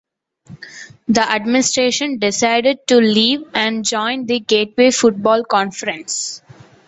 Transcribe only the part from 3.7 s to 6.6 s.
joined the Gateway Football Conference.